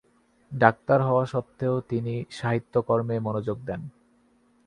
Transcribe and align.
Doctor 0.51 0.99
হওয়া 1.01 1.25
সত্ত্বেও 1.25 1.75
তিনি 1.89 2.13
সাহিত্যকর্মে 2.29 3.15
মনোযোগ 3.19 3.57
দেন। 3.65 3.81